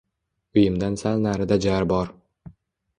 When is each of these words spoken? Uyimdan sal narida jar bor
Uyimdan 0.59 0.97
sal 1.03 1.23
narida 1.27 1.61
jar 1.69 1.89
bor 1.95 2.15